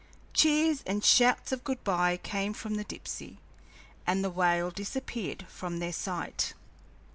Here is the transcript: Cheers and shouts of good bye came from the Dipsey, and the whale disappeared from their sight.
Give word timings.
Cheers 0.33 0.81
and 0.87 1.05
shouts 1.05 1.51
of 1.51 1.63
good 1.63 1.83
bye 1.83 2.17
came 2.17 2.53
from 2.55 2.73
the 2.73 2.83
Dipsey, 2.83 3.37
and 4.07 4.23
the 4.23 4.31
whale 4.31 4.71
disappeared 4.71 5.45
from 5.47 5.77
their 5.77 5.93
sight. 5.93 6.55